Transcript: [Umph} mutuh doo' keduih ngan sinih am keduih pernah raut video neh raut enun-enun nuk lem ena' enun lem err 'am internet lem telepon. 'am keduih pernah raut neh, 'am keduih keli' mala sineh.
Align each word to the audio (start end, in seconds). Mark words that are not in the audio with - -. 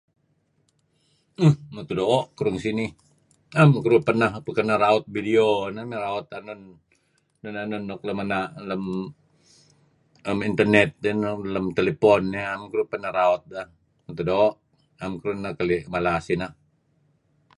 [Umph} 1.43 1.59
mutuh 1.75 1.95
doo' 1.99 2.27
keduih 2.35 2.51
ngan 2.57 2.63
sinih 2.65 2.91
am 3.59 3.69
keduih 3.83 4.03
pernah 4.07 4.75
raut 4.83 5.05
video 5.15 5.45
neh 5.75 6.01
raut 6.05 6.27
enun-enun 6.37 7.83
nuk 7.89 8.01
lem 8.07 8.19
ena' 8.23 8.51
enun 8.61 8.65
lem 8.69 8.83
err 10.27 10.31
'am 10.35 10.37
internet 10.49 10.89
lem 11.55 11.65
telepon. 11.77 12.21
'am 12.47 12.61
keduih 12.69 12.89
pernah 12.91 13.11
raut 13.19 13.41
neh, 13.53 13.67
'am 14.05 14.13
keduih 15.19 15.55
keli' 15.59 15.83
mala 15.93 16.13
sineh. 16.25 16.51